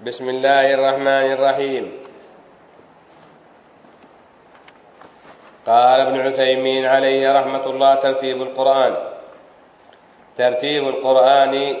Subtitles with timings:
[0.00, 1.92] بسم الله الرحمن الرحيم.
[5.66, 8.96] قال ابن عثيمين عليه رحمة الله ترتيب القرآن.
[10.38, 11.76] ترتيب القرآن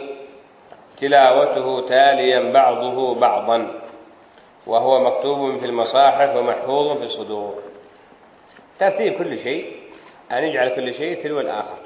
[1.00, 3.80] تلاوته تاليا بعضه بعضا
[4.66, 7.54] وهو مكتوب في المصاحف ومحفوظ في الصدور.
[8.78, 9.76] ترتيب كل شيء
[10.32, 11.80] أن يجعل كل شيء تلو الآخر.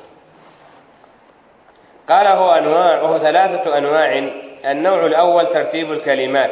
[2.09, 6.51] قال هو أنواع وهو ثلاثة أنواع النوع الأول ترتيب الكلمات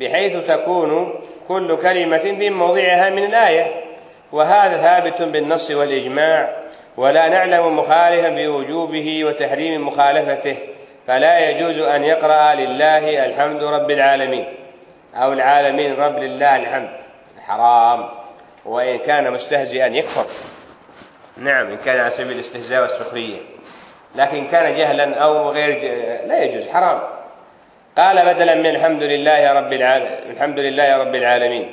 [0.00, 3.66] بحيث تكون كل كلمة في موضعها من الآية
[4.32, 6.56] وهذا ثابت بالنص والإجماع
[6.96, 10.56] ولا نعلم مخالفا بوجوبه وتحريم مخالفته
[11.06, 14.46] فلا يجوز أن يقرأ لله الحمد رب العالمين
[15.14, 16.90] أو العالمين رب لله الحمد
[17.46, 18.08] حرام
[18.64, 20.26] وإن كان مستهزئا يكفر.
[21.36, 23.38] نعم إن كان على سبيل الاستهزاء والسخرية
[24.14, 25.68] لكن كان جهلا أو غير
[26.26, 27.15] لا يجوز حرام.
[27.96, 31.70] قال بدلا من الحمد لله رب العالمين الحمد لله رب العالمين.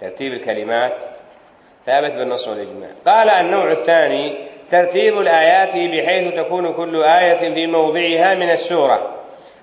[0.00, 0.92] ترتيب الكلمات.
[1.86, 2.88] ثابت بالنص والإجماع.
[3.06, 4.34] قال النوع الثاني
[4.70, 9.14] ترتيب الآيات بحيث تكون كل آية في موضعها من السورة.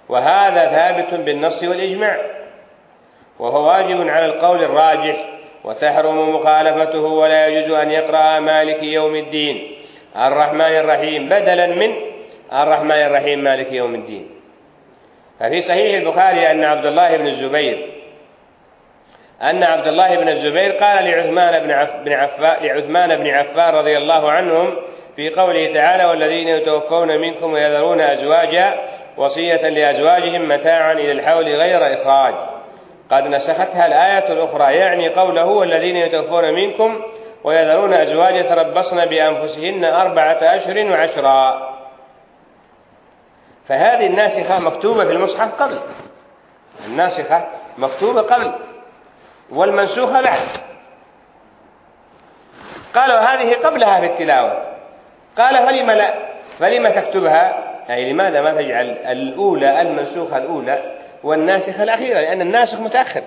[0.09, 2.17] وهذا ثابت بالنص والإجماع.
[3.39, 5.25] وهو واجب على القول الراجح
[5.63, 9.71] وتحرم مخالفته ولا يجوز أن يقرأ مالك يوم الدين.
[10.15, 11.29] الرحمن الرحيم.
[11.29, 11.95] بدلا من
[12.53, 14.38] الرحمن الرحيم مالك يوم الدين.
[15.39, 17.99] ففي صحيح البخاري أن عبد الله بن الزبير
[19.41, 23.97] أن عبد الله بن الزبير قال لعثمان بن عف بن عفان لعثمان بن عفان رضي
[23.97, 24.75] الله عنهم
[25.15, 28.73] في قوله تعالى والذين يتوفون منكم ويذرون أزواجا
[29.17, 32.33] وصية لأزواجهم متاعا إلى الحول غير إخراج
[33.11, 37.01] قد نسختها الآية الأخرى يعني قوله والذين يتوفون منكم
[37.43, 41.69] ويذرون أزواجا تربصن بأنفسهن أربعة أشهر وعشرا
[43.69, 45.79] فهذه الناسخة مكتوبة في المصحف قبل.
[46.85, 48.51] الناسخة مكتوبة قبل.
[49.49, 50.39] والمنسوخة بعد.
[52.95, 54.63] قالوا هذه قبلها في التلاوة.
[55.37, 56.13] قال فلم لا
[56.59, 63.23] فلم تكتبها؟ أي لماذا ما تجعل الأولى المنسوخة الأولى والناسخة الأخيرة؟ لأن الناسخ متأخر.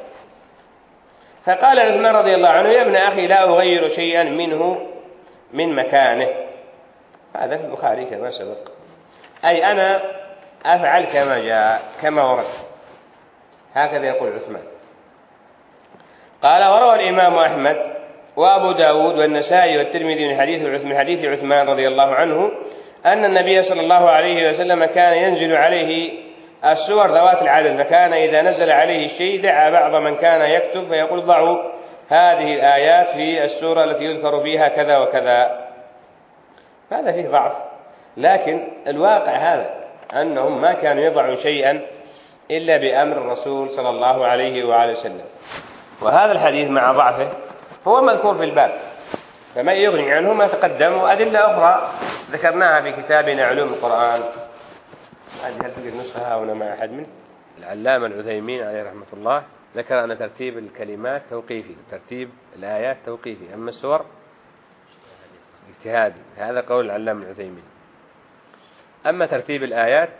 [1.45, 4.87] فقال عثمان رضي الله عنه يا ابن أخي لا أغير شيئا منه
[5.53, 6.29] من مكانه.
[7.37, 8.69] هذا في البخاري كما سبق.
[9.45, 10.22] أي أنا
[10.65, 12.47] أفعل كما جاء كما ورد.
[13.75, 14.63] هكذا يقول عثمان.
[16.43, 17.77] قال وروى الإمام أحمد
[18.37, 22.51] وأبو داود والنسائي والترمذي من حديث من حديث عثمان رضي الله عنه
[23.07, 26.13] أن النبي صلى الله عليه وسلم كان ينزل عليه
[26.65, 31.59] السور ذوات العدد فكان إذا نزل عليه الشيء دعا بعض من كان يكتب فيقول ضعوا
[32.09, 35.69] هذه الآيات في السورة التي يذكر فيها كذا وكذا.
[36.93, 37.53] هذا فيه ضعف
[38.17, 39.82] لكن الواقع هذا.
[40.13, 41.87] أنهم ما كانوا يضعوا شيئا
[42.51, 45.25] إلا بأمر الرسول صلى الله عليه وآله وسلم.
[46.03, 47.29] وهذا الحديث مع ضعفه
[47.89, 48.81] هو مذكور في الباب
[49.55, 51.93] فما يغني عنه ما تقدم وأدلة أخرى
[52.31, 54.23] ذكرناها في كتابنا علوم القرآن.
[55.43, 57.07] هل تجد نسخة هنا مع أحد من
[57.59, 59.43] العلامة العثيمين عليه رحمة الله
[59.77, 63.55] ذكر أن ترتيب الكلمات توقيفي ترتيب الآيات توقيفي.
[63.55, 64.05] أما السور
[65.69, 66.21] اجتهادي.
[66.37, 67.72] هذا قول العلامة العثيمين.
[69.07, 70.11] أما ترتيب الآيات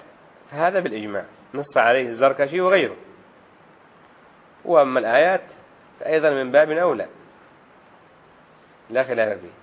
[0.51, 2.97] فهذا بالإجماع نص عليه الزركشي وغيره.
[4.65, 5.45] وأما الآيات
[6.01, 7.09] فأيضا من باب أولى
[8.91, 9.63] لا خلاف فيه.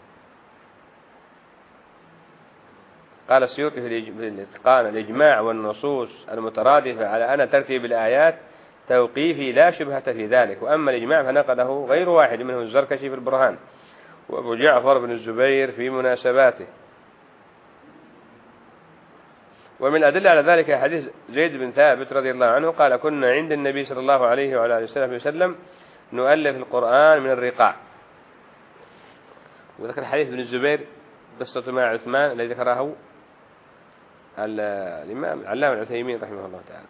[3.29, 8.35] قال السيوطي في الإتقان الإجماع والنصوص المترادفة على أن ترتيب الآيات
[8.87, 13.57] توقيفي لا شبهة في ذلك وأما الإجماع فنقله غير واحد منهم الزركشي في البرهان
[14.29, 16.67] وأبو جعفر بن الزبير في مناسباته.
[19.79, 23.83] ومن أدلة على ذلك حديث زيد بن ثابت رضي الله عنه قال كنا عند النبي
[23.83, 25.55] صلى الله عليه وعلى آله وسلم
[26.13, 27.75] نؤلف القرآن من الرقاع.
[29.79, 30.87] وذكر حديث ابن الزبير
[31.39, 32.95] قصة مع عثمان الذي ذكره
[34.39, 36.87] الإمام العلامة العثيمين رحمه الله تعالى.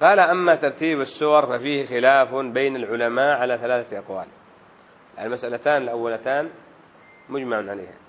[0.00, 4.26] قال أما ترتيب السور ففيه خلاف بين العلماء على ثلاثة أقوال.
[5.18, 6.50] المسألتان الأولتان
[7.28, 8.07] مجمع عليها.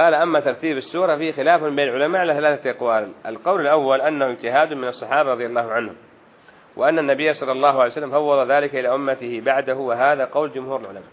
[0.00, 3.12] قال أما ترتيب السورة فيه خلاف بين العلماء على ثلاثة أقوال.
[3.26, 5.96] القول الأول أنه اجتهاد من الصحابة رضي الله عنهم
[6.76, 11.10] وأن النبي صلى الله عليه وسلم فوض ذلك إلى أمته بعده وهذا قول جمهور العلماء.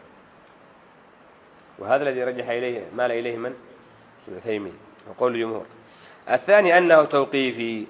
[1.79, 3.53] وهذا الذي رجح إليه مال إليه من؟
[4.27, 4.71] ابن تيمية
[5.09, 5.65] وقول الجمهور.
[6.29, 7.87] الثاني أنه توقيفي.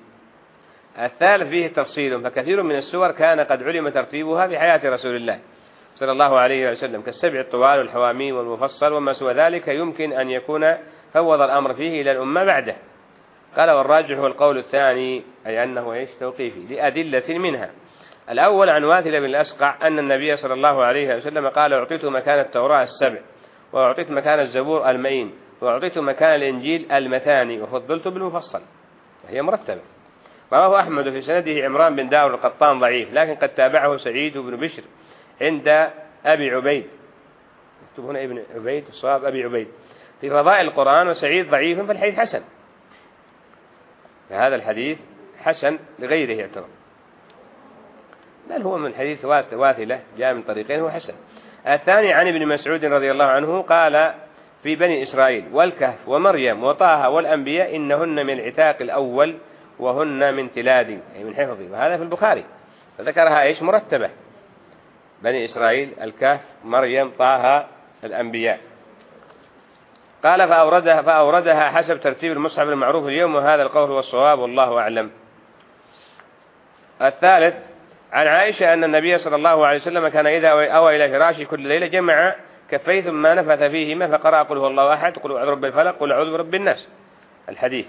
[0.99, 5.39] الثالث فيه تفصيل فكثير من السور كان قد علم ترتيبها في حياة رسول الله.
[5.97, 10.77] صلى الله عليه وسلم كالسبع الطوال والحواميم والمفصل وما سوى ذلك يمكن أن يكون
[11.13, 12.75] فوض الأمر فيه إلى الأمة بعده.
[13.57, 17.69] قال والراجح هو القول الثاني أي أنه إيش؟ توقيفي لأدلة منها.
[18.29, 22.81] الأول عن واثل بن الأسقع أن النبي صلى الله عليه وسلم قال أعطيت مكان التوراة
[22.81, 23.19] السبع
[23.73, 28.61] وأعطيت مكان الزبور المئين وأعطيت مكان الإنجيل المثاني وفضلت بالمفصل.
[29.27, 29.81] هي مرتبة.
[30.53, 34.83] رواه أحمد في سنده عمران بن داور القطان ضعيف لكن قد تابعه سعيد بن بشر.
[35.41, 35.91] عند
[36.25, 36.87] أبي عبيد.
[37.89, 39.67] مكتوب هنا ابن عبيد الصواب أبي عبيد.
[40.21, 42.43] في فضائل القرآن وسعيد ضعيف فالحديث حسن.
[44.29, 44.99] فهذا الحديث
[45.39, 46.67] حسن لغيره يعتبر.
[48.49, 51.13] بل هو من حديث واثلة جاء من طريقين هو حسن.
[51.67, 54.13] الثاني عن ابن مسعود رضي الله عنه قال
[54.63, 59.37] في بني إسرائيل والكهف ومريم وطه والأنبياء إنهن من العتاق الأول
[59.79, 62.45] وهن من تلاد أي من حفظي وهذا في البخاري.
[62.97, 64.09] فذكرها إيش؟ مرتبة.
[65.21, 67.65] بني إسرائيل الكهف مريم طه
[68.03, 68.59] الأنبياء.
[70.23, 75.11] قال فأوردها, فأوردها حسب ترتيب المصحف المعروف اليوم وهذا القول هو الصواب والله أعلم.
[77.01, 77.55] الثالث
[78.11, 81.87] عن عائشة أن النبي صلى الله عليه وسلم كان إذا أوى إلى فراشه كل ليلة
[81.87, 82.35] جمع
[82.69, 86.31] كفيه ثم نفث فيهما فقرأ قل هو الله أحد قل أعوذ برب الفلق قل أعوذ
[86.31, 86.87] برب الناس.
[87.49, 87.87] الحديث.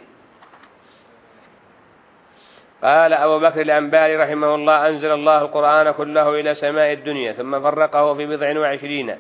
[2.83, 8.15] قال أبو بكر الأنباري رحمه الله أنزل الله القرآن كله إلى سماء الدنيا ثم فرقه
[8.15, 9.11] في بضع وعشرين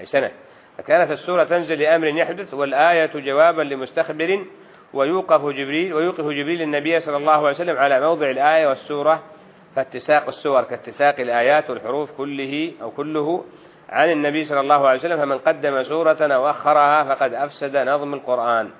[0.00, 0.30] أي سنة.
[0.78, 4.44] فكانت السورة تنزل لأمر يحدث والآية جوابا لمستخبر
[4.92, 9.22] ويوقف جبريل ويوقف جبريل النبي صلى الله عليه وسلم على موضع الآية والسورة
[9.76, 13.44] فاتساق السور كاتساق الآيات والحروف كله أو كله
[13.88, 15.16] عن النبي صلى الله عليه وسلم.
[15.16, 18.70] فمن قدم سورة أو أخرها فقد أفسد نظم القرآن.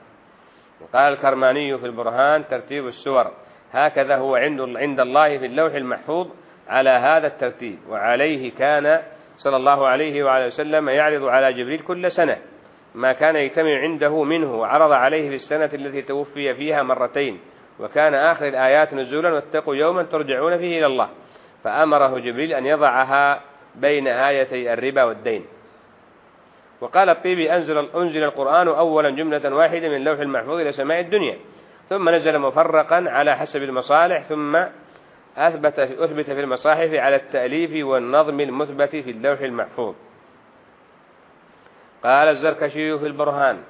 [0.80, 3.45] وقال الكرماني في البرهان ترتيب السور.
[3.76, 6.28] هكذا هو عند عند الله في اللوح المحفوظ
[6.68, 9.02] على هذا الترتيب وعليه كان
[9.36, 12.38] صلى الله عليه وعلى وسلم يعرض على جبريل كل سنة.
[12.94, 17.40] ما كان يجتمع عنده منه وعرض عليه في السنة التي توفي فيها مرتين
[17.80, 21.08] وكان آخر الآيات نزولا واتقوا يوما ترجعون فيه إلى الله.
[21.64, 23.40] فأمره جبريل أن يضعها
[23.74, 25.44] بين آيتي الربا والدين.
[26.80, 31.36] وقال الطيبي أنزل, أنزل القرآن أولا جملة واحدة من اللوح المحفوظ إلى سماء الدنيا.
[31.88, 34.56] ثم نزل مفرقا على حسب المصالح ثم
[35.36, 39.94] أثبت في, أثبت في المصاحف على التأليف والنظم المثبت في اللوح المحفوظ.
[42.04, 43.62] قال الزركشي في البرهان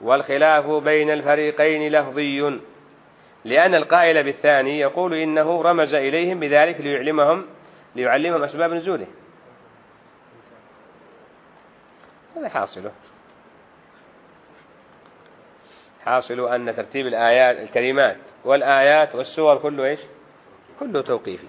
[0.00, 2.60] والخلاف بين الفريقين لفظي
[3.44, 7.46] لأن القائل بالثاني يقول إنه رمز إليهم بذلك ليعلمهم
[7.96, 9.06] ليعلمهم أسباب نزوله.
[12.36, 12.92] هذا حاصله.
[16.04, 20.00] حاصل أن ترتيب الآيات الكلمات والآيات والسور كله إيش؟
[20.80, 21.46] كله توقيفي.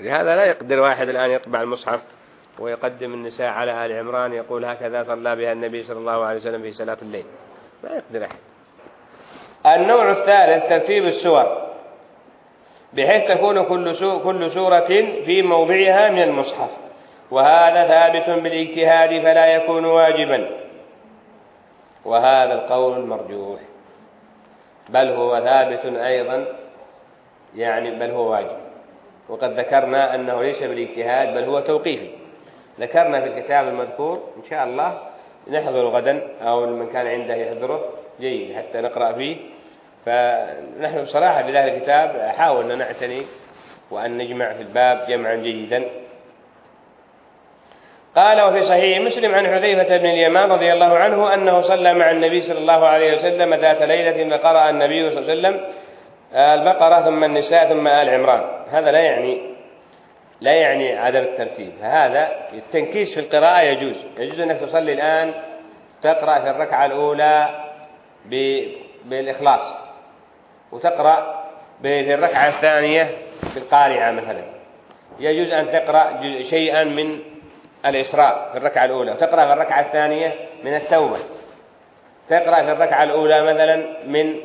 [0.00, 2.00] لهذا لا يقدر واحد الآن يطبع المصحف
[2.58, 6.72] ويقدم النساء على آل عمران يقول هكذا صلى بها النبي صلى الله عليه وسلم في
[6.72, 7.24] صلاة الليل.
[7.84, 8.38] ما يقدر أحد.
[9.66, 11.64] النوع الثالث ترتيب السور
[12.92, 14.86] بحيث تكون كل كل سورة
[15.26, 16.70] في موضعها من المصحف.
[17.30, 20.63] وهذا ثابت بالإجتهاد فلا يكون واجبا.
[22.04, 23.60] وهذا القول المرجوح
[24.88, 26.46] بل هو ثابت أيضا
[27.56, 28.56] يعني بل هو واجب.
[29.28, 32.10] وقد ذكرنا أنه ليس بالاجتهاد بل هو توقيفي.
[32.80, 34.98] ذكرنا في الكتاب المذكور إن شاء الله
[35.50, 37.84] نحضر غدا أو من كان عنده يحضره
[38.20, 39.36] جيد حتى نقرأ فيه.
[40.06, 43.22] فنحن بصراحة بذلك الكتاب حاولنا نعتني
[43.90, 45.84] وأن نجمع في الباب جمعا جيدا.
[48.16, 52.40] قال وفي صحيح مسلم عن حذيفة بن اليمان رضي الله عنه أنه صلى مع النبي
[52.40, 55.74] صلى الله عليه وسلم ذات ليلة فقرأ النبي صلى الله عليه وسلم
[56.34, 58.44] البقرة ثم النساء ثم آل عمران.
[58.70, 59.54] هذا لا يعني
[60.40, 61.72] لا يعني عدم الترتيب.
[61.80, 64.04] فهذا التنكيس في القراءة يجوز.
[64.18, 65.34] يجوز أنك تصلي الآن
[66.02, 67.48] تقرأ في الركعة الأولى
[69.04, 69.74] بالإخلاص
[70.72, 71.44] وتقرأ
[71.82, 73.10] في الركعة الثانية
[73.54, 74.44] بالقارعة مثلا.
[75.20, 77.18] يجوز أن تقرأ شيئا من
[77.86, 79.12] الإسراء في الركعة الأولى.
[79.12, 81.18] وتقرأ في الركعة الثانية من التوبة.
[82.28, 84.36] تقرأ في الركعة الأولى مثلا من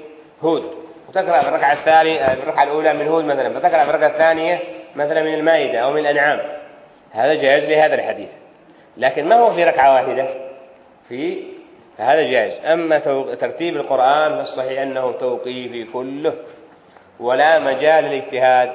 [0.42, 0.74] هود.
[1.10, 3.60] وتقرأ في الركعة الثانية في الركعة الأولى من هود مثلا.
[3.60, 4.60] فتقرأ في الركعة الثانية
[4.96, 6.40] مثلا من المائدة أو من الأنعام.
[7.12, 8.30] هذا جائز لهذا الحديث.
[8.98, 10.28] لكن ما هو في ركعة واحدة؟
[11.10, 11.44] في
[11.98, 12.66] هذا جائز.
[12.66, 13.00] أما
[13.36, 16.34] ترتيب القرآن فالصحيح أنه توقيفي كله.
[17.20, 18.72] ولا مجال للاجتهاد.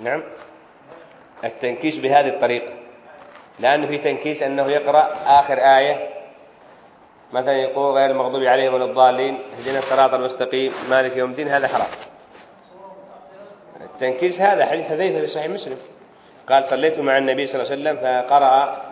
[0.00, 0.22] نعم.
[1.46, 2.72] التنكيس بهذه الطريقة.
[3.58, 6.08] لأنه في تنكيس أنه يقرأ آخر آية
[7.32, 11.88] مثلا يقول غير المغضوب عليهم ولا الضالين اهدنا الصراط المستقيم مالك يوم الدين هذا حرام.
[13.80, 15.76] التنكيس هذا حديث حذيفة في صحيح مسلم.
[16.48, 18.82] قال صليت مع النبي صلى الله عليه وسلم فقرأ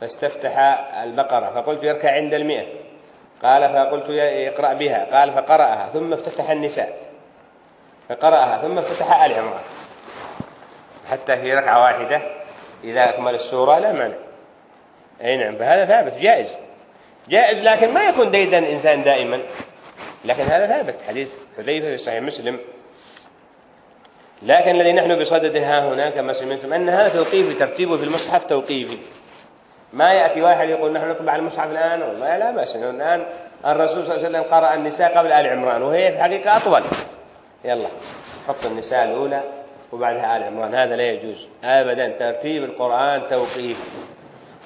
[0.00, 0.58] فاستفتح
[1.02, 2.66] البقرة فقلت يركع عند المئة
[3.42, 6.96] قال فقلت اقرأ بها قال فقرأها ثم افتتح النساء
[8.08, 9.62] فقرأها ثم افتتح آل عمران.
[11.10, 12.22] حتى في ركعة واحدة
[12.84, 14.14] إذا أكمل السورة لا مانع.
[15.22, 16.58] أي نعم فهذا ثابت جائز.
[17.28, 19.40] جائز لكن ما يكون ديدا إنسان دائما.
[20.24, 22.58] لكن هذا ثابت حديث حذيفة في صحيح مسلم.
[24.42, 28.98] لكن الذي نحن بصدد ها هنا كما سمعتم أن هذا توقيفي ترتيبه في المصحف توقيفي.
[29.92, 33.26] ما يأتي واحد يقول نحن نطبع المصحف الآن؟ والله لا بأس الآن
[33.66, 36.82] الرسول صلى الله عليه وسلم قرأ النساء قبل آل عمران وهي في الحقيقة أطول.
[37.64, 37.88] يلا
[38.48, 39.42] حط النساء الأولى.
[39.92, 40.74] وبعدها آل عمران.
[40.74, 42.08] هذا لا يجوز أبدا.
[42.08, 43.82] ترتيب القرآن توقيفي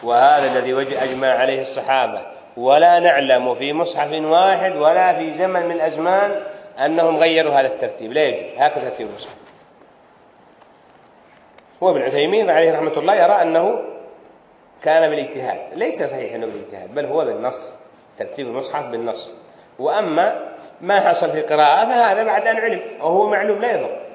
[0.02, 2.22] وهذا الذي أجمع عليه الصحابة.
[2.56, 6.42] ولا نعلم في مصحف واحد ولا في زمن من الأزمان
[6.78, 8.12] أنهم غيروا هذا الترتيب.
[8.12, 8.58] لا يجوز.
[8.58, 9.36] هكذا ترتيب المصحف
[11.82, 13.78] هو ابن عثيمين عليه رحمة الله يرى أنه
[14.82, 15.58] كان بالاجتهاد.
[15.74, 17.76] ليس صحيح أنه بالاجتهاد بل هو بالنص.
[18.18, 19.34] ترتيب المصحف بالنص.
[19.78, 22.80] وأما ما حصل في القراءة فهذا بعد أن علم.
[23.00, 24.05] وهو معلوم لا يضر.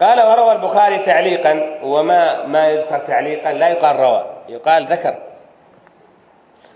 [0.00, 5.14] قال وروى البخاري تعليقا وما ما يذكر تعليقا لا يقال روى يقال ذكر.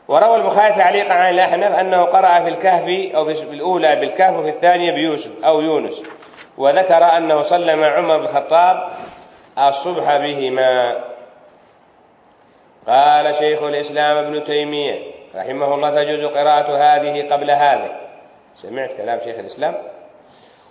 [0.08, 5.44] وروى البخاري تعليقا عن الأحنف أنه قرأ في الكهف أو بالأولى بالكهف وفي الثانية بيوسف
[5.44, 6.02] أو يونس.
[6.58, 8.88] وذكر أنه صلى مع عمر بن الخطاب
[9.58, 10.96] الصبح بهما.
[12.86, 14.98] قال شيخ الإسلام ابن تيمية
[15.36, 17.90] رحمه الله تجوز قراءة هذه قبل هذه
[18.54, 19.74] سمعت كلام شيخ الإسلام؟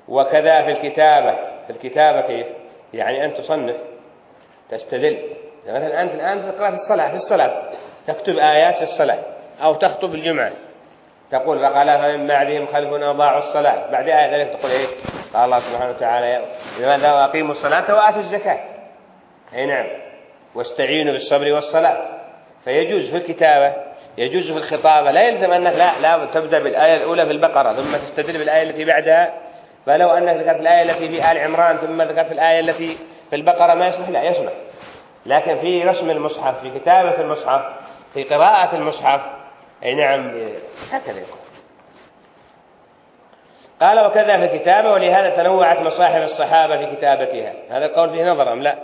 [0.08, 1.32] وكذا في الكتابة.
[1.32, 2.48] في الكتابة كيف؟
[2.94, 3.76] يعني أن تصنف
[4.70, 5.20] تستدل.
[5.68, 7.70] مثلا أنت الآن تقرأ في الصلاة في الصلاة
[8.08, 9.20] تكتب آيات في الصلاة
[9.64, 10.52] أو تخطب الجمعة.
[11.32, 13.92] تقول فقال فمن بعدهم خلف أضاعوا الصلاة.
[13.92, 14.88] بعد آية ذلك تقول إيه؟
[15.34, 16.46] قال الله سبحانه وتعالى
[16.80, 18.60] لماذا وأقيموا الصلاة وآتوا الزكاة.
[19.54, 19.88] أي نعم.
[20.56, 21.98] واستعينوا بالصبر والصلاة.
[22.64, 23.74] فيجوز في الكتابة
[24.18, 25.12] يجوز في الخطابة.
[25.12, 29.49] لا يلزم أنك لا لا تبدأ بالآية الأولى في البقرة ثم تستدل بالآية التي بعدها.
[29.90, 32.98] فلو أنك ذكرت الآية التي في آل عمران ثم ذكرت الآية التي
[33.30, 34.54] في البقرة ما يصلح؟ لا يصلح.
[35.26, 37.62] لكن في رسم المصحف في كتابة المصحف
[38.14, 39.22] في قراءة المصحف
[39.84, 40.32] أي نعم
[40.92, 41.40] هكذا يقول
[43.82, 47.54] قال وكذا في الكتابة ولهذا تنوعت مصاحف الصحابة في كتابتها.
[47.70, 48.76] هذا القول فيه نظر أم لا؟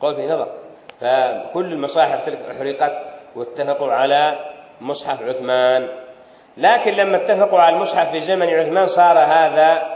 [0.00, 0.48] قول فيه نظر.
[1.00, 2.92] فكل المصاحف تلك أحرقت
[3.36, 4.38] واتفقوا على
[4.80, 5.88] مصحف عثمان.
[6.56, 9.93] لكن لما اتفقوا على المصحف في زمن عثمان صار هذا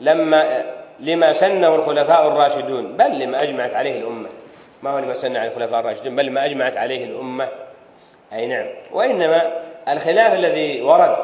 [0.00, 0.64] لما
[1.00, 4.28] لما سنه الخلفاء الراشدون بل لما أجمعت عليه الأمة.
[4.82, 7.48] ما هو لما سن عليه الخلفاء الراشدون بل لما أجمعت عليه الأمة.
[8.32, 8.66] أي نعم.
[8.92, 9.52] وإنما
[9.88, 11.16] الخلاف الذي ورد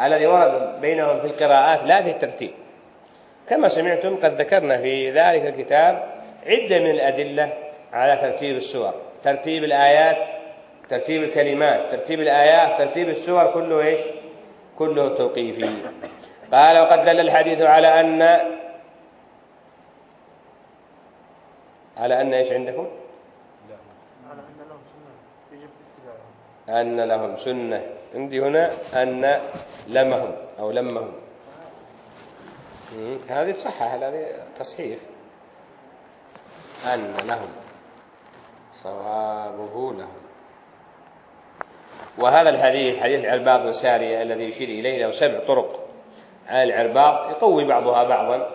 [0.00, 2.50] الذي ورد بينهم في القراءات لا في الترتيب.
[3.48, 6.02] كما سمعتم قد ذكرنا في ذلك الكتاب
[6.46, 7.52] عدة من الأدلة
[7.92, 8.94] على ترتيب السور.
[9.24, 10.16] ترتيب الآيات
[10.90, 14.00] ترتيب الكلمات ترتيب الآيات ترتيب السور كله إيش؟
[14.78, 15.70] كله توقيفي.
[16.52, 18.22] قال وقد دل الحديث على أن
[21.96, 22.88] على أن إيش عندكم؟
[26.68, 27.86] أن لهم سنة.
[28.14, 28.72] عندي هنا
[29.02, 29.40] أن
[29.86, 31.12] لمهم أو لمهم.
[33.28, 34.26] هذه صحة هذه
[34.58, 34.98] تصحيح.
[36.84, 37.48] أن لهم.
[38.72, 40.16] صوابه لهم.
[42.18, 45.85] وهذا الحديث حديث العرباض بن سارية الذي يشير إليه له سبع طرق.
[46.48, 48.50] على العرباض يقوي بعضها بعضا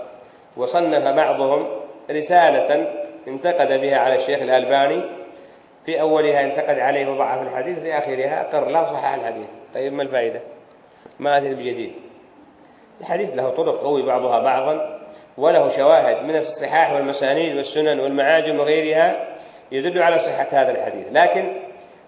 [0.58, 1.68] وصنف بعضهم
[2.12, 2.88] رسالة
[3.28, 5.04] انتقد بها على الشيخ الألباني.
[5.86, 9.48] في أولها انتقد عليه وضعف الحديث في آخرها قر له صحح الحديث.
[9.74, 10.42] طيب ما الفائدة؟
[11.20, 11.92] ما أتي بجديد.
[13.02, 15.00] الحديث له طرق قوي بعضها بعضا
[15.38, 19.28] وله شواهد من الصحاح والمسانيد والسنن والمعاجم وغيرها
[19.72, 21.08] يدل على صحة هذا الحديث.
[21.12, 21.54] لكن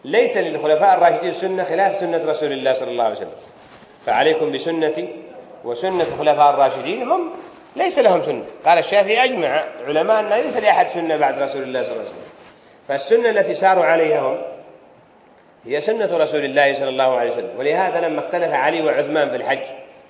[0.05, 3.31] ليس للخلفاء الراشدين سنة خلاف سنة رسول الله صلى الله عليه وسلم.
[4.05, 5.09] فعليكم بسنتي
[5.63, 7.31] وسنة الخلفاء الراشدين هم
[7.75, 8.45] ليس لهم سنة.
[8.65, 12.23] قال الشافعي أجمع علماء أن ليس لأحد سنة بعد رسول الله صلى الله عليه وسلم.
[12.87, 14.41] فالسنة التي ساروا عليها هم
[15.65, 17.59] هي سنة رسول الله صلى الله عليه وسلم.
[17.59, 19.63] ولهذا لما اختلف علي وعثمان في الحج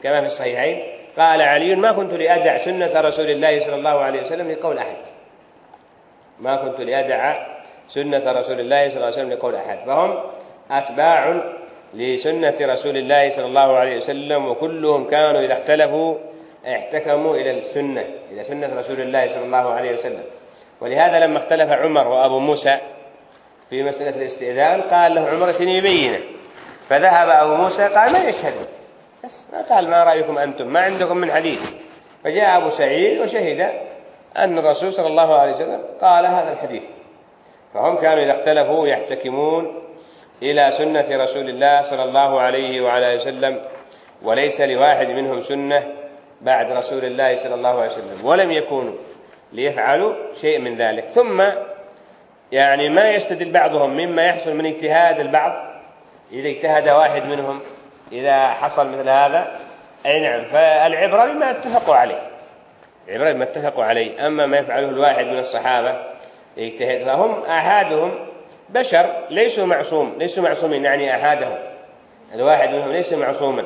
[0.04, 0.84] كما في الصحيحين
[1.18, 4.98] قال علي ما كنت لأدع سنة رسول الله صلى الله عليه وسلم لقول أحد.
[6.40, 7.46] ما كنت لأدع
[7.88, 9.78] سنة رسول الله صلى الله عليه وسلم لقول أحد.
[9.86, 10.24] فهم
[10.72, 11.42] أتباع
[11.94, 16.16] لسنة رسول الله صلى الله عليه وسلم وكلهم كانوا إذا اختلفوا
[16.68, 20.24] احتكموا إلى السنة إلى سنة رسول الله صلى الله عليه وسلم.
[20.82, 22.78] ولهذا لما اختلف عمر وأبو موسى
[23.70, 26.20] في مسألة الاستئذان قال له عمر اتني بينة
[26.90, 28.54] فذهب أبو موسى قال ما يشهد؟
[29.24, 31.72] بس ما قال ما رأيكم أنتم؟ ما عندكم من حديث.
[32.24, 33.70] فجاء أبو سعيد وشهد
[34.38, 36.84] أن الرسول صلى الله عليه وسلم قال هذا الحديث.
[37.74, 39.84] فهم كانوا إذا اختلفوا يحتكمون
[40.42, 43.62] إلى سنة رسول الله صلى الله عليه وعلى وسلم
[44.24, 45.84] وليس لواحد منهم سنة
[46.42, 48.94] بعد رسول الله صلى الله عليه وسلم ولم يكونوا
[49.54, 51.04] ليفعلوا شيء من ذلك.
[51.04, 51.44] ثم
[52.52, 55.52] يعني ما يستدل بعضهم مما يحصل من اجتهاد البعض
[56.32, 57.60] إذا اجتهد واحد منهم
[58.12, 59.60] إذا حصل مثل هذا
[60.06, 62.22] أي نعم فالعبرة بما اتفقوا عليه.
[63.10, 64.28] العبرة بما اتفقوا عليه.
[64.28, 65.96] أما ما يفعله الواحد من الصحابة
[66.58, 68.33] يجتهد فهم أحادهم
[68.70, 71.58] بشر ليسوا معصوم ليسوا معصومين يعني أحادهم.
[72.34, 73.64] الواحد منهم ليس معصوما.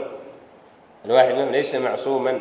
[1.06, 2.40] الواحد منهم ليس معصوما.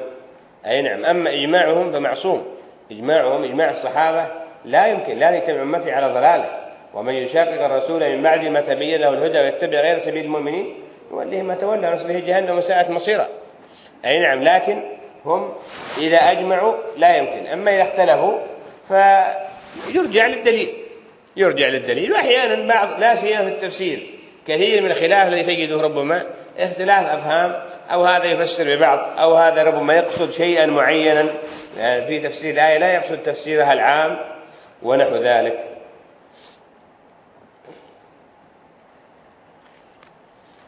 [0.66, 1.04] أي نعم.
[1.04, 2.46] أما إجماعهم فمعصوم.
[2.90, 4.26] إجماعهم إجماع الصحابة
[4.64, 6.50] لا يمكن لا يتبع أمتي على ضلالة.
[6.94, 10.74] ومن يشاقق الرسول من بعد ما تبين له الهدى ويتبع غير سبيل المؤمنين
[11.10, 13.28] يوليه ما تولى ونصله جهنم وساءت مصيرا.
[14.04, 14.42] أي نعم.
[14.42, 14.82] لكن
[15.24, 15.52] هم
[15.98, 17.46] إذا أجمعوا لا يمكن.
[17.46, 18.38] أما إذا اختلفوا
[18.88, 20.85] فيرجع للدليل.
[21.36, 22.12] يرجع للدليل.
[22.12, 24.10] وأحيانا بعض لا سيما في التفسير.
[24.46, 26.22] كثير من الخلاف الذي تجده ربما
[26.58, 31.32] اختلاف أفهام أو هذا يفسر ببعض أو هذا ربما يقصد شيئا معينا.
[32.06, 34.18] في تفسير الآية لا يقصد تفسيرها العام
[34.82, 35.64] ونحو ذلك.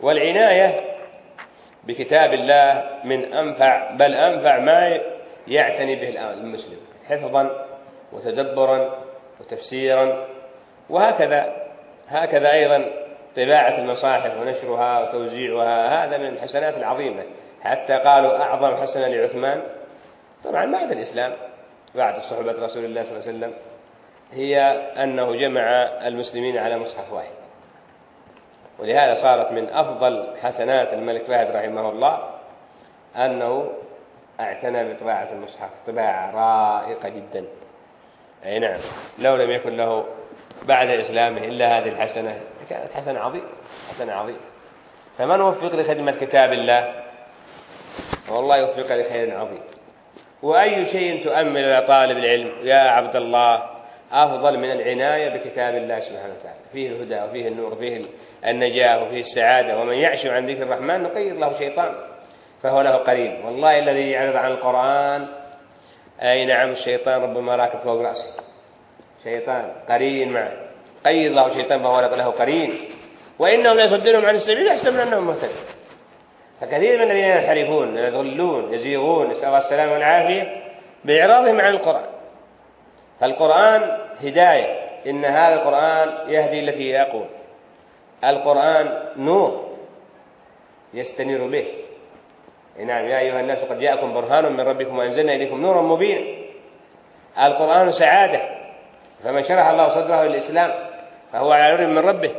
[0.00, 0.80] والعناية
[1.84, 5.00] بكتاب الله من أنفع بل أنفع ما
[5.48, 6.78] يعتني به المسلم.
[7.08, 7.66] حفظا
[8.12, 9.04] وتدبرا
[9.40, 10.26] وتفسيرا
[10.90, 11.56] وهكذا
[12.08, 12.84] هكذا أيضا
[13.36, 17.22] طباعة المصاحف ونشرها وتوزيعها هذا من الحسنات العظيمة.
[17.62, 19.62] حتى قالوا أعظم حسنة لعثمان.
[20.44, 21.32] طبعا بعد الإسلام
[21.94, 23.52] بعد صحبة رسول الله صلى الله عليه وسلم
[24.32, 24.60] هي
[25.02, 25.60] أنه جمع
[26.06, 27.38] المسلمين على مصحف واحد.
[28.78, 32.28] ولهذا صارت من أفضل حسنات الملك فهد رحمه الله
[33.16, 33.70] أنه
[34.40, 37.44] اعتنى بطباعة المصحف طباعة رائقة جدا.
[38.46, 38.80] أي نعم
[39.18, 40.04] لو لم يكن له
[40.62, 42.40] بعد إسلامه إلا هذه الحسنة.
[42.70, 43.48] كانت حسنة عظيمة
[43.90, 44.38] حسنة عظيمة.
[45.18, 46.94] فمن وفق لخدمة كتاب الله؟
[48.30, 49.60] والله يوفق لخير عظيم.
[50.42, 53.62] وأي شيء تؤمل إلى طالب العلم يا عبد الله
[54.12, 56.58] أفضل من العناية بكتاب الله سبحانه وتعالى.
[56.72, 58.04] فيه الهدى وفيه النور وفيه
[58.46, 59.78] النجاة وفيه السعادة.
[59.78, 61.94] ومن يعش عن ذكر الرحمن نقيض له شيطان
[62.62, 65.28] فهو له قريب والله الذي يعرض عن القرآن
[66.22, 68.47] أي نعم الشيطان ربما راكب فوق رأسه.
[69.24, 70.52] شيطان قرين معه
[71.04, 72.74] قيض له شيطان فهو له قرين
[73.38, 75.64] وإنهم يصدونهم عن السبيل يحسبون أنهم مهتدون
[76.60, 80.62] فكثير من الذين ينحرفون يضلون يزيغون نسأل الله السلامة والعافية
[81.04, 82.04] بإعراضهم عن القرآن
[83.20, 87.26] فالقرآن هداية إن هذا القرآن يهدي التي هي أقوم
[88.24, 89.68] القرآن نور
[90.94, 91.66] يستنير به
[92.84, 96.24] نعم يا أيها الناس قد جاءكم برهان من ربكم وأنزلنا إليكم نورا مبينا
[97.38, 98.57] القرآن سعادة
[99.24, 100.70] فمن شرح الله صدره للإسلام
[101.32, 102.34] فهو على نور من ربه.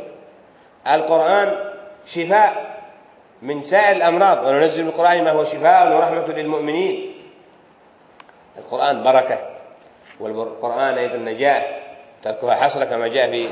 [0.86, 1.54] القرآن
[2.04, 2.70] شفاء
[3.42, 7.14] من سائر الأمراض وننزل القرآن ما هو شفاء ورحمة للمؤمنين.
[8.58, 9.38] القرآن بركة
[10.20, 11.64] والقرآن أيضا نجاة.
[12.22, 13.48] تركها حسرة كما جاء في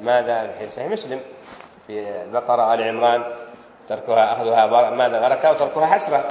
[0.00, 1.20] ماذا؟ في صحيح مسلم
[1.86, 3.22] في البقرة آل عمران.
[3.88, 6.24] تركها أخذها ماذا؟ بركة وتركها حسرة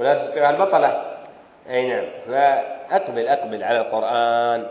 [0.00, 1.02] ولا تستطيعها البطلة.
[1.70, 2.04] أي نعم.
[2.26, 4.66] فأقبل أقبل على القرآن.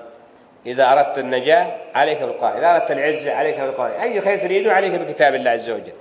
[0.66, 5.36] إذا أردت النجاة عليك بالقرآن إذا أردت العزة عليك بالقرآن أي خير تريده عليك بكتاب
[5.36, 5.94] الله عز وجل.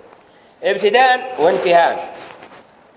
[0.65, 1.99] ابتداء وانتهاء.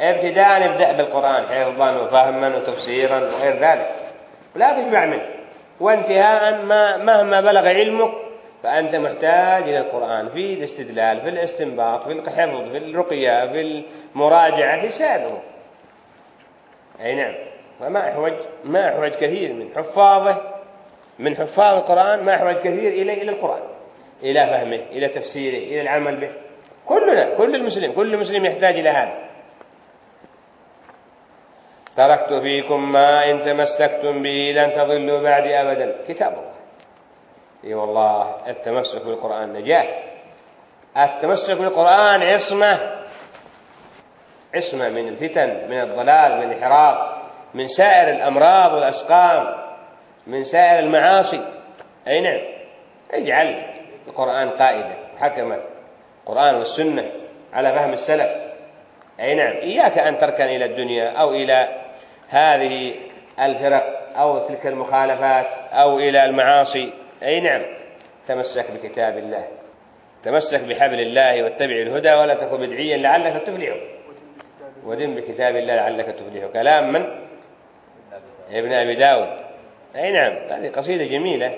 [0.01, 3.95] ابتداء ابدأ بالقرآن حفظا وفهما وتفسيرا وغير ذلك.
[4.55, 5.25] لا تشبع منه.
[5.79, 8.11] وانتهاء ما مهما بلغ علمك
[8.63, 13.83] فأنت محتاج إلى القرآن في الاستدلال في الاستنباط في الحفظ في الرقية في
[14.15, 15.41] المراجعة في سائر
[17.01, 17.33] أي نعم.
[17.79, 20.56] فما أحوج ما أحوج كثير من حفاظه
[21.19, 23.61] من حفاظ القرآن ما أحوج كثير إلى إلى القرآن
[24.23, 26.31] إلى فهمه إلى تفسيره إلى العمل به.
[26.85, 29.27] كلنا كل المسلم كل مسلم يحتاج إلى هذا.
[31.95, 35.95] تركت فيكم ما إن تمسكتم به لن تضلوا بعد أبدا.
[36.07, 36.53] كتاب الله.
[37.63, 39.87] إي والله التمسك بالقرآن نجاة
[40.97, 42.97] التمسك بالقرآن عصمة.
[44.55, 47.17] عصمة من الفتن من الضلال من الانحراف
[47.53, 49.56] من سائر الأمراض والأسقام.
[50.27, 51.45] من سائر المعاصي.
[52.07, 52.41] أي نعم.
[53.11, 53.65] اجعل
[54.07, 55.59] القرآن قائدا حكما
[56.23, 57.11] القرآن والسنة
[57.53, 58.31] على فهم السلف.
[59.19, 59.53] أي نعم.
[59.53, 61.67] إياك أن تركن إلى الدنيا أو إلى
[62.29, 62.95] هذه
[63.39, 66.93] الفرق أو تلك المخالفات أو إلى المعاصي.
[67.23, 67.61] أي نعم.
[68.27, 69.47] تمسك بكتاب الله.
[70.23, 73.75] تمسك بحبل الله واتبع الهدى ولا تكن بدعيا لعلك تفلح.
[74.85, 76.45] ودم بكتاب الله لعلك تفلح.
[76.53, 77.05] كلام من؟
[78.51, 79.46] ابن أبي داود.
[79.95, 81.55] أي نعم هذه قصيدة جميلة.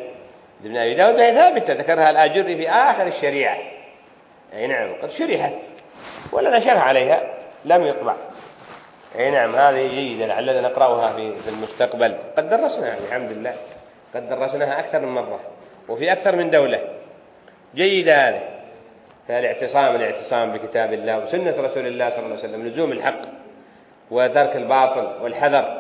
[0.65, 3.57] ابن أبي داود وهي ثابتة ذكرها الآجري في آخر الشريعة.
[4.53, 5.53] أي نعم قد شرحت
[6.31, 7.33] ولا نشرها عليها
[7.65, 8.15] لم يطبع.
[9.19, 12.15] أي نعم هذه جيدة لعلنا نقرأها في المستقبل.
[12.37, 13.53] قد درسناها الحمد لله.
[14.15, 15.39] قد درسناها أكثر من مرة
[15.89, 16.79] وفي أكثر من دولة.
[17.75, 18.41] جيدة هذه.
[19.27, 23.21] فالاعتصام الاعتصام بكتاب الله وسنة رسول الله صلى الله عليه وسلم لزوم الحق
[24.11, 25.78] وترك الباطل والحذر.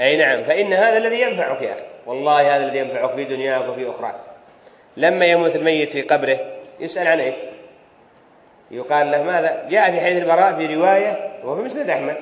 [0.00, 1.82] أي نعم فإن هذا الذي ينفعك يا أخي.
[2.06, 4.14] والله هذا الذي ينفعك في دنياك وفي أخراك
[4.96, 6.38] لما يموت الميت في قبره
[6.80, 7.34] يسأل عن إيش؟
[8.70, 12.16] يقال له ماذا؟ جاء في حديث البراء في رواية وفي مسند أحمد.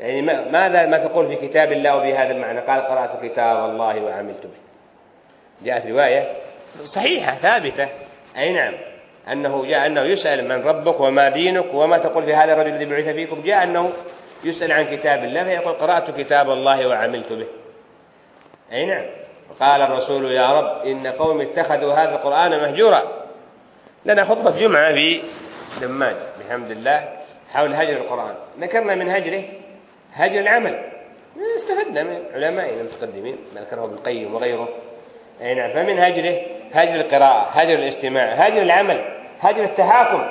[0.00, 4.58] يعني ماذا ما تقول في كتاب الله وبهذا المعنى؟ قال قرأت كتاب الله وعملت به.
[5.62, 6.28] جاءت رواية
[6.82, 7.88] صحيحة ثابتة.
[8.38, 8.74] أي نعم.
[9.32, 13.14] أنه جاء أنه يسأل من ربك وما دينك وما تقول في هذا الرجل الذي بعث
[13.14, 13.92] فيكم؟ جاء أنه
[14.44, 17.46] يسأل عن كتاب الله فيقول قرأت كتاب الله وعملت به.
[18.72, 19.04] أي نعم.
[19.60, 23.02] قال الرسول يا رب إن قوم اتخذوا هذا القرآن مهجورا.
[24.04, 25.22] لنا خطبة جمعة في
[25.80, 27.08] دماج بحمد الله
[27.52, 28.34] حول هجر القرآن.
[28.60, 29.44] ذكرنا من هجره
[30.14, 30.84] هجر العمل.
[31.56, 34.68] استفدنا من علمائنا المتقدمين ذكره ابن القيم وغيره.
[35.42, 35.70] أي نعم.
[35.70, 36.40] فمن هجره
[36.72, 39.04] هجر القراءة هجر الاستماع هجر العمل
[39.40, 40.26] هجر التحاكم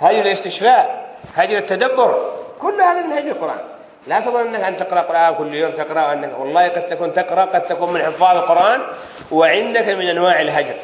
[0.00, 2.37] هجر الاستشفاء هجر التدبر.
[2.62, 3.60] كل هذا من هجر القرآن.
[4.06, 7.66] لا تظن أنك أن تقرأ قرآن كل يوم تقرأ أنك والله قد تكون تقرأ قد
[7.66, 8.80] تكون من حفاظ القرآن
[9.32, 10.76] وعندك من أنواع الهجر.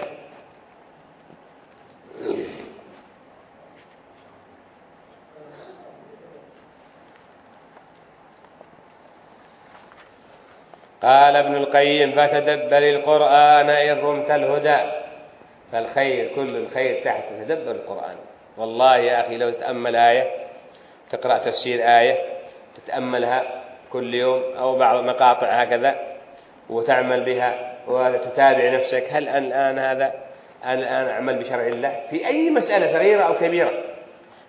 [11.03, 14.91] قال ابن القيم فتدبر القرآن إن رمت الهدى.
[15.73, 18.17] فالخير كل الخير تحت تدبر القرآن.
[18.57, 20.44] والله يا أخي لو تتأمل آية
[21.17, 22.19] تقرأ تفسير آية
[22.77, 23.43] تتأملها
[23.93, 25.95] كل يوم أو بعض مقاطع هكذا
[26.71, 29.07] وتعمل بها وتتابع نفسك.
[29.11, 30.13] هل الآن هذا
[30.65, 33.71] أنا الآن أعمل بشرع الله؟ في أي مسألة صغيرة أو كبيرة.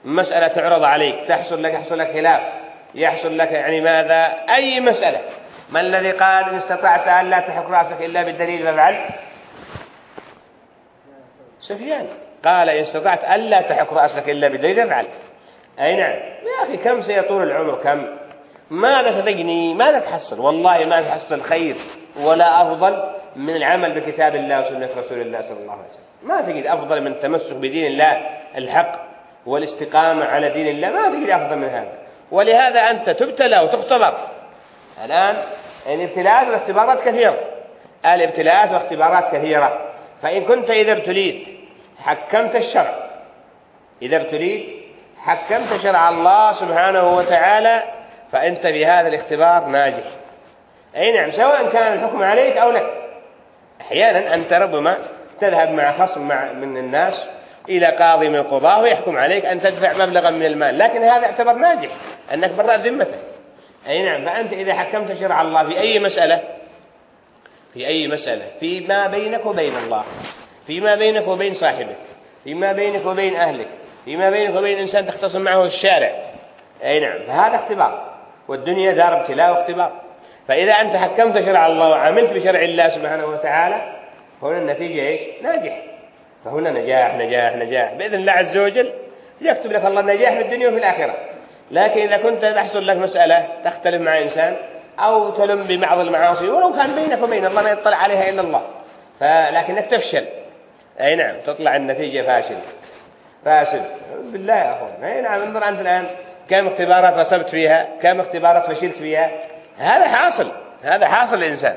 [0.06, 2.42] مسألة تعرض عليك تحصل لك يحصل لك خلاف
[2.96, 4.26] يحصل لك يعني ماذا؟
[4.56, 5.22] أي مسألة.
[5.70, 9.10] ما الذي قال إن استطعت أن لا تحك رأسك إلا بالدليل فافعل؟
[11.60, 12.08] سفيان.
[12.46, 15.06] قال إن استطعت ألا تحك رأسك إلا بالدليل فافعل.
[15.80, 16.16] أي نعم.
[16.46, 18.08] يا أخي كم سيطول العمر؟ كم؟
[18.70, 21.76] ماذا ستجني؟ ماذا تحصل؟ والله ما تحصل خير
[22.22, 23.04] ولا أفضل
[23.36, 26.06] من العمل بكتاب الله وسنة رسول الله صلى الله عليه وسلم.
[26.24, 28.22] ما تجد أفضل من التمسك بدين الله
[28.58, 28.92] الحق
[29.46, 31.94] والاستقامة على دين الله؟ ما تجد أفضل من هذا.
[32.32, 34.14] ولهذا أنت تبتلى وتختبر.
[35.06, 35.36] الآن
[35.88, 37.40] الابتلاءات والاختبارات كثيرة.
[38.06, 39.92] الابتلاءات والاختبارات كثيرة.
[40.22, 41.48] فإن كنت إذا ابتليت
[41.98, 42.96] حكمت الشرع.
[44.02, 44.85] إذا ابتليت
[45.26, 47.84] حكمت شرع الله سبحانه وتعالى
[48.32, 50.06] فأنت بهذا الاختبار ناجح.
[50.96, 52.94] أي نعم سواء كان الحكم عليك أو لك
[53.82, 54.98] أحيانا أنت ربما
[55.42, 57.30] تذهب مع خصم مع من الناس
[57.70, 60.80] إلى قاضي من القضاة ويحكم عليك أن تدفع مبلغا من المال.
[60.80, 61.90] لكن هذا يعتبر ناجح
[62.34, 63.20] أنك برأت ذمته
[63.88, 66.44] أي نعم فأنت إذا حكمت شرع الله في أي مسألة
[67.74, 70.04] في أي مسألة فيما بينك وبين الله
[70.68, 71.98] فيما بينك وبين صاحبك
[72.44, 73.68] فيما بينك وبين أهلك
[74.06, 76.12] فيما بينك وبين إنسان تختصم معه الشارع.
[76.84, 78.16] أي نعم فهذا اختبار.
[78.48, 79.92] والدنيا دار ابتلاء واختبار.
[80.48, 83.96] فإذا أنت حكمت شرع الله وعملت بشرع الله سبحانه وتعالى
[84.42, 85.82] هنا النتيجة إيش؟ ناجح.
[86.46, 87.94] فهنا نجاح نجاح نجاح.
[87.94, 88.94] بإذن الله عز وجل
[89.42, 91.16] يكتب لك الله النجاح في الدنيا وفي الآخرة.
[91.72, 94.56] لكن إذا كنت تحصل لك مسألة تختلف مع إنسان
[95.00, 98.62] أو تلم ببعض المعاصي ولو كان بينك وبين الله ما يطلع عليها إلا الله.
[99.20, 100.26] فلكنك تفشل.
[101.02, 102.58] أي نعم تطلع النتيجة فاشل
[103.46, 103.86] فاسد
[104.32, 105.04] بالله يا أخوان.
[105.04, 106.08] أي نعم انظر أنت الآن
[106.50, 109.32] كم اختبارات رسبت فيها كم اختبارات فشلت فيها.
[109.78, 110.52] هذا حاصل
[110.84, 111.76] هذا حاصل الإنسان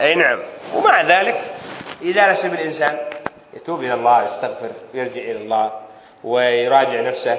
[0.00, 0.38] أي نعم.
[0.74, 1.40] ومع ذلك
[2.02, 2.96] إذا رسب الإنسان
[3.54, 5.72] يتوب إلى الله يستغفر ويرجع إلى الله
[6.24, 7.38] ويراجع نفسه.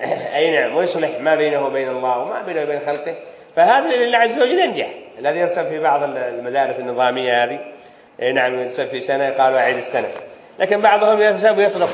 [0.36, 0.76] أي نعم.
[0.76, 3.14] ويصلح ما بينه وبين الله وما بينه وبين خلقه.
[3.56, 4.88] فهذا لله عز وجل ينجح.
[5.18, 7.58] الذي يرسب في بعض المدارس النظامية هذه.
[8.22, 10.08] أي نعم يرسب في سنة قالوا أعيد السنة.
[10.58, 11.90] لكن بعضهم يرسب ويطلق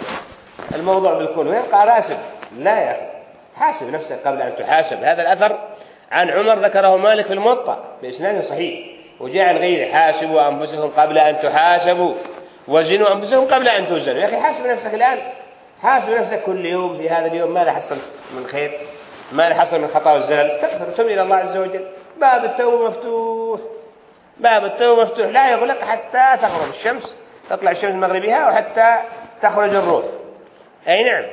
[0.74, 2.16] الموضوع بالكل ويبقى راسب
[2.58, 3.08] لا يا أخي.
[3.56, 5.02] حاسب نفسك قبل أن تحاسب.
[5.02, 5.58] هذا الأثر
[6.12, 8.86] عن عمر ذكره مالك في الموطأ بإسناد صحيح.
[9.20, 12.14] وجاء الغير حاسبوا أنفسكم قبل أن تحاسبوا.
[12.68, 14.18] وزنوا أنفسكم قبل أن توزنوا.
[14.18, 15.18] يا أخي حاسب نفسك الآن.
[15.82, 17.54] حاسب نفسك كل يوم في هذا اليوم.
[17.54, 17.96] ماذا حصل
[18.36, 18.78] من خير.
[19.32, 20.50] ماذا حصل من خطأ والزلل.
[20.50, 20.90] استغفر.
[20.90, 21.86] وتب إلى الله عز وجل.
[22.20, 23.60] باب التوبة مفتوح.
[24.36, 25.26] باب التوبة مفتوح.
[25.26, 27.16] لا يغلق حتى تغرب الشمس.
[27.50, 28.96] تطلع الشمس مغربها وحتى
[29.42, 30.04] تخرج الروح.
[30.88, 31.24] أي نعم.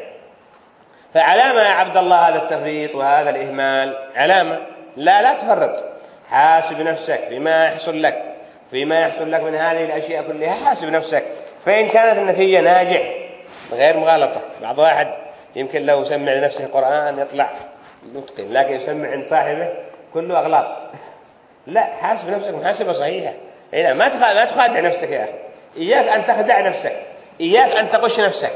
[1.13, 4.59] فعلامة يا عبد الله هذا التفريط وهذا الإهمال علامة
[4.97, 5.83] لا لا تفرط.
[6.29, 8.35] حاسب نفسك فيما يحصل لك
[8.71, 11.23] فيما يحصل لك من هذه الأشياء كلها حاسب نفسك.
[11.65, 13.13] فإن كانت النتيجة ناجح
[13.71, 14.41] غير مغالطة.
[14.61, 15.07] بعض واحد
[15.55, 17.49] يمكن لو سمع لنفسه قرآن يطلع
[18.13, 19.69] متقن لكن يسمع عند صاحبه
[20.13, 20.65] كله أغلاط.
[21.67, 23.33] لا حاسب نفسك محاسبة صحيحة.
[23.73, 25.33] هنا ما ما تخادع نفسك يا أخي.
[25.77, 26.95] إياك أن تخدع نفسك
[27.41, 28.51] إياك أن تغش نفسك.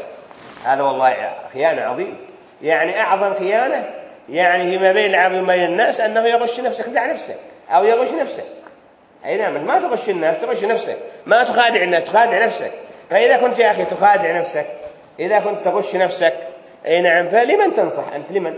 [0.66, 2.18] هذا والله خيانة عظيم.
[2.62, 3.90] يعني أعظم خيانة
[4.30, 7.36] يعني فيما بين العبد وما بين الناس أنه يغش نفسه يخدع نفسه
[7.70, 8.44] أو يغش نفسه
[9.26, 10.98] أي نعم ما تغش الناس تغش نفسك.
[11.26, 12.72] ما تخادع الناس تخادع نفسك.
[13.10, 14.66] فإذا كنت يا أخي تخادع نفسك
[15.20, 16.34] إذا كنت تغش نفسك
[16.86, 18.56] أي نعم فلمن تنصح؟ أنت لمن؟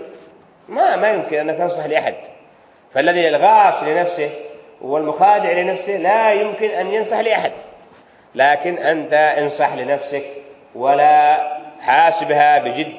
[0.70, 2.16] ما ما يمكن أنك تنصح لأحد.
[2.94, 4.30] فالذي الغاش لنفسه
[4.82, 7.52] والمخادع لنفسه لا يمكن أن ينصح لأحد.
[8.36, 10.24] لكن أنت انصح لنفسك
[10.76, 11.38] ولا
[11.82, 12.94] حاسبها بجد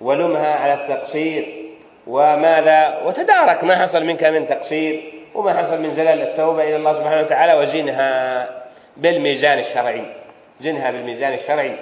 [0.00, 1.64] ولمها على التقصير
[2.06, 7.20] وماذا؟ وتدارك ما حصل منك من تقصير وما حصل من زلال التوبة إلى الله سبحانه
[7.20, 8.48] وتعالى وزنها
[8.96, 10.04] بالميزان الشرعي.
[10.60, 11.76] زنها بالميزان الشرعي.